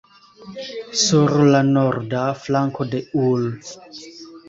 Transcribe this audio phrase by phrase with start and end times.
[1.01, 3.49] Sur la norda flanko de ul.